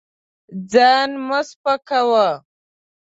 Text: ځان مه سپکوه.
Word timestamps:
ځان 0.71 1.09
مه 1.27 1.39
سپکوه. 1.47 2.27